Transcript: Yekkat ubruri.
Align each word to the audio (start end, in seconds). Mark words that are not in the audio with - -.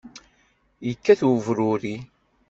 Yekkat 0.87 1.21
ubruri. 1.29 1.95